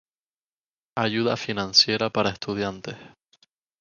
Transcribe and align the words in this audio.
Ayuda 0.97 1.37
financiera 1.37 2.09
para 2.09 2.31
estudiantes 2.31 2.97